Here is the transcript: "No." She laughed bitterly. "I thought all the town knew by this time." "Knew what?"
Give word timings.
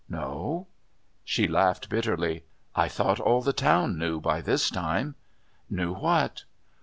"No." 0.09 0.65
She 1.23 1.47
laughed 1.47 1.87
bitterly. 1.87 2.43
"I 2.73 2.87
thought 2.87 3.19
all 3.19 3.43
the 3.43 3.53
town 3.53 3.99
knew 3.99 4.19
by 4.19 4.41
this 4.41 4.71
time." 4.71 5.13
"Knew 5.69 5.93
what?" 5.93 6.43